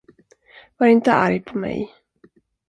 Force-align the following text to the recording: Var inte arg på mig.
Var 0.79 0.87
inte 0.87 1.13
arg 1.13 1.39
på 1.39 1.57
mig. 1.57 1.93